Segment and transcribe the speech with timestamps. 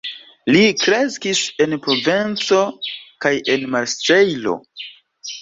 [0.53, 2.63] Li kreskis en Provenco
[3.27, 4.57] kaj en Marsejlo.